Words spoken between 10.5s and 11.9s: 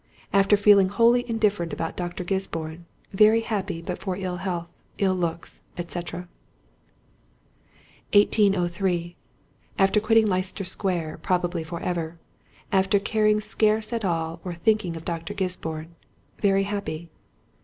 Square probably for